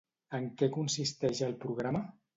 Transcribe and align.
En 0.37 0.47
què 0.61 0.69
consisteix 0.77 1.43
el 1.49 1.57
programa? 1.67 2.07